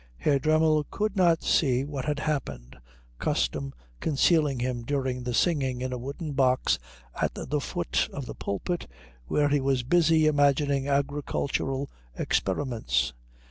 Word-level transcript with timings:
Herr 0.17 0.39
Dremmel 0.39 0.83
could 0.89 1.15
not 1.15 1.43
see 1.43 1.85
what 1.85 2.05
had 2.05 2.21
happened, 2.21 2.79
custom 3.19 3.71
concealing 3.99 4.57
him 4.57 4.81
during 4.81 5.21
the 5.21 5.33
singing 5.35 5.81
in 5.81 5.93
a 5.93 5.97
wooden 5.99 6.31
box 6.33 6.79
at 7.21 7.35
the 7.35 7.61
foot 7.61 8.09
of 8.11 8.25
the 8.25 8.33
pulpit 8.33 8.87
where 9.27 9.49
he 9.49 9.61
was 9.61 9.83
busy 9.83 10.25
imagining 10.25 10.87
agricultural 10.87 11.87
experiments. 12.15 13.13